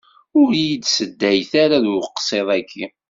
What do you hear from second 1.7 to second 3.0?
deg uqsiḍ-aki.